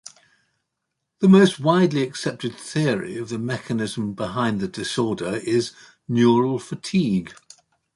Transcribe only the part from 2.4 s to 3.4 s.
theory of the